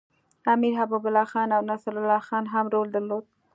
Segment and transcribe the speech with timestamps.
[0.53, 3.25] امیر حبیب الله خان او نصرالله خان هم رول درلود.